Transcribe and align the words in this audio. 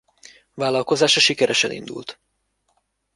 Vállalkozása 0.53 1.19
sikeresen 1.19 1.71
indult. 1.71 2.19